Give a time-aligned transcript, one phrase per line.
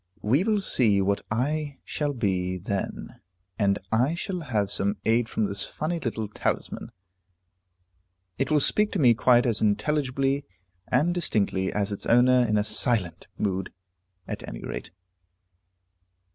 [0.23, 3.19] We will see what I shall be then,
[3.59, 6.91] and I shall have some aid from this funny little talisman;
[8.39, 10.43] it will speak to me quite as intelligibly
[10.87, 13.71] and distinctly as its owner in a silent mood,
[14.27, 14.89] at any rate."